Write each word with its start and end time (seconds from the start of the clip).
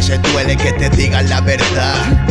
veces 0.00 0.22
duele 0.32 0.56
que 0.56 0.72
te 0.72 0.88
digan 0.96 1.28
la 1.28 1.42
verdad. 1.42 2.26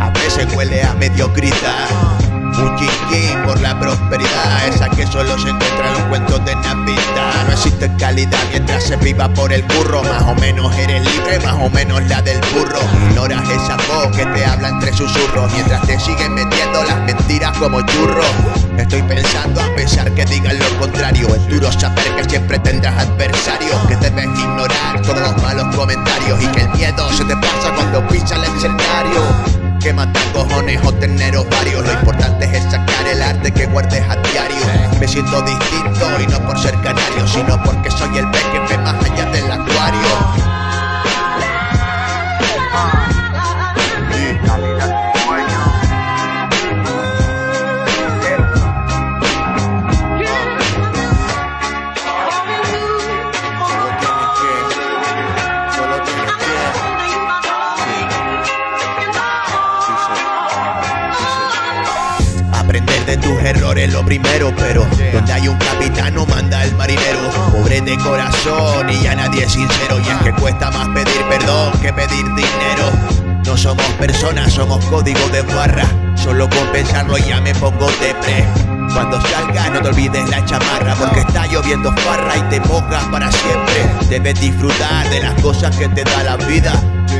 A 0.00 0.08
veces 0.10 0.46
huele 0.54 0.84
a 0.84 0.94
mediocridad. 0.94 2.17
Un 2.58 2.76
chinguín 2.76 3.42
por 3.44 3.60
la 3.60 3.78
prosperidad, 3.78 4.66
esa 4.66 4.88
que 4.88 5.06
solo 5.06 5.38
se 5.38 5.48
encuentra 5.48 5.86
en 5.86 5.92
los 5.92 6.02
cuentos 6.02 6.44
de 6.44 6.56
Navidad. 6.56 7.46
No 7.46 7.52
existe 7.52 7.90
calidad 7.98 8.38
mientras 8.50 8.84
se 8.84 8.96
viva 8.96 9.28
por 9.28 9.52
el 9.52 9.62
burro. 9.62 10.02
Más 10.02 10.22
o 10.22 10.34
menos 10.34 10.74
eres 10.76 11.04
libre, 11.04 11.38
más 11.40 11.54
o 11.54 11.70
menos 11.70 12.02
la 12.08 12.20
del 12.22 12.40
burro. 12.52 12.80
Ignoras 13.08 13.48
esa 13.48 13.76
voz 13.76 14.16
que 14.16 14.26
te 14.26 14.44
habla 14.44 14.70
entre 14.70 14.92
susurros 14.92 15.52
mientras 15.52 15.82
te 15.86 16.00
siguen 16.00 16.34
metiendo 16.34 16.82
las 16.84 16.98
mentiras 17.02 17.56
como 17.58 17.80
churros. 17.82 18.26
Estoy 18.76 19.02
pensando 19.02 19.60
a 19.60 19.74
pesar 19.76 20.10
que 20.12 20.24
digan 20.24 20.58
lo 20.58 20.78
contrario. 20.78 21.28
Es 21.34 21.48
duro 21.48 21.70
saber 21.72 22.16
que 22.16 22.28
siempre 22.28 22.58
tendrás 22.58 23.06
adversarios, 23.06 23.86
que 23.86 23.96
debes 23.96 24.24
ignorar 24.24 25.00
todos 25.02 25.20
los 25.20 25.42
malos 25.42 25.74
comentarios 25.76 26.42
y 26.42 26.46
que 26.48 26.62
el 26.62 26.68
miedo 26.70 27.12
se 27.12 27.24
te 27.24 27.36
pasa 27.36 27.72
cuando 27.74 28.06
pisa 28.08 28.34
el 28.34 28.44
escenario. 28.44 29.47
Que 29.88 29.94
matar 29.94 30.32
cojones 30.34 30.78
o 30.84 30.92
tener 30.92 31.34
varios 31.48 31.82
Lo 31.82 31.90
importante 31.90 32.44
es 32.44 32.62
sacar 32.64 33.06
el 33.10 33.22
arte 33.22 33.50
que 33.50 33.64
guardes 33.64 34.02
a 34.02 34.16
diario. 34.16 34.58
Me 35.00 35.08
siento 35.08 35.40
distinto 35.40 36.06
y 36.20 36.26
no 36.26 36.46
por 36.46 36.58
ser 36.58 36.74
canario 36.82 37.26
Sino 37.26 37.58
porque 37.62 37.90
soy 37.90 38.18
el 38.18 38.30
pez 38.30 38.44
que 38.52 38.58
ve 38.58 38.82
más 38.82 39.02
allá 39.02 39.27
de 63.08 63.16
tus 63.16 63.42
errores 63.42 63.90
lo 63.90 64.04
primero, 64.04 64.52
pero 64.54 64.86
donde 65.14 65.32
hay 65.32 65.48
un 65.48 65.56
capitán 65.56 66.14
no 66.14 66.26
manda 66.26 66.62
el 66.62 66.74
marinero. 66.76 67.30
Pobre 67.50 67.80
de 67.80 67.96
corazón 67.96 68.90
y 68.90 69.02
ya 69.02 69.14
nadie 69.14 69.44
es 69.44 69.52
sincero. 69.52 69.98
Y 69.98 70.08
es 70.10 70.16
que 70.24 70.32
cuesta 70.38 70.70
más 70.70 70.88
pedir 70.88 71.24
perdón 71.26 71.72
que 71.80 71.90
pedir 71.90 72.26
dinero. 72.34 72.92
No 73.46 73.56
somos 73.56 73.86
personas, 73.98 74.52
somos 74.52 74.84
código 74.86 75.26
de 75.30 75.40
barra. 75.40 75.86
Solo 76.16 76.50
con 76.50 76.66
pensarlo 76.70 77.16
ya 77.16 77.40
me 77.40 77.54
pongo 77.54 77.86
depre. 77.98 78.44
Cuando 78.92 79.18
salgas 79.22 79.70
no 79.70 79.80
te 79.80 79.88
olvides 79.88 80.28
la 80.30 80.42
chamarra 80.46 80.94
Porque 80.94 81.20
está 81.20 81.46
lloviendo 81.46 81.92
farra 81.92 82.38
y 82.38 82.40
te 82.48 82.58
mojas 82.60 83.04
para 83.12 83.30
siempre 83.30 83.86
Debes 84.08 84.40
disfrutar 84.40 85.06
de 85.10 85.20
las 85.20 85.34
cosas 85.42 85.76
que 85.76 85.90
te 85.90 86.04
da 86.04 86.24
la 86.24 86.36
vida 86.38 86.72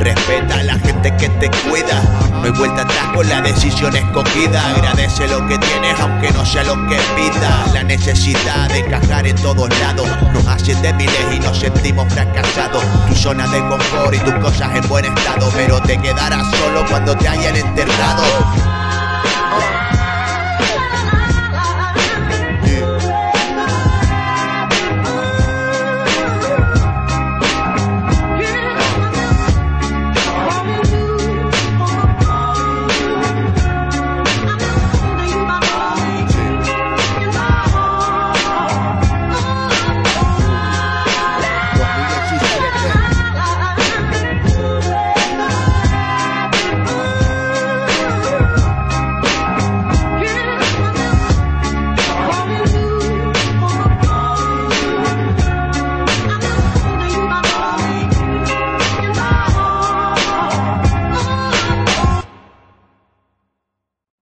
Respeta 0.00 0.58
a 0.58 0.62
la 0.62 0.78
gente 0.78 1.14
que 1.16 1.28
te 1.28 1.50
cuida. 1.68 2.02
No 2.32 2.44
hay 2.44 2.50
vuelta 2.50 2.82
atrás 2.82 3.08
con 3.14 3.28
la 3.28 3.40
decisión 3.40 3.94
escogida. 3.94 4.68
Agradece 4.70 5.28
lo 5.28 5.46
que 5.46 5.58
tienes 5.58 5.98
aunque 6.00 6.30
no 6.32 6.44
sea 6.44 6.64
lo 6.64 6.74
que 6.88 6.96
pidas. 7.16 7.72
La 7.72 7.82
necesidad 7.82 8.68
de 8.68 8.80
encajar 8.80 9.26
en 9.26 9.36
todos 9.36 9.68
lados. 9.80 10.08
Nos 10.32 10.46
hace 10.46 10.74
débiles 10.76 11.34
y 11.34 11.38
nos 11.40 11.58
sentimos 11.58 12.12
fracasados. 12.12 12.82
Tu 13.08 13.14
zona 13.14 13.46
de 13.48 13.60
confort 13.68 14.14
y 14.14 14.18
tus 14.18 14.34
cosas 14.34 14.74
en 14.76 14.88
buen 14.88 15.04
estado. 15.04 15.50
Pero 15.54 15.80
te 15.82 15.98
quedarás 15.98 16.46
solo 16.56 16.84
cuando 16.88 17.16
te 17.16 17.28